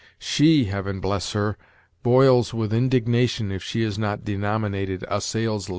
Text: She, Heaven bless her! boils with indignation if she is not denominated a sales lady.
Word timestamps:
She, 0.17 0.65
Heaven 0.65 0.99
bless 0.99 1.33
her! 1.33 1.57
boils 2.01 2.55
with 2.55 2.73
indignation 2.73 3.51
if 3.51 3.61
she 3.61 3.83
is 3.83 3.99
not 3.99 4.25
denominated 4.25 5.05
a 5.07 5.21
sales 5.21 5.69
lady. 5.69 5.69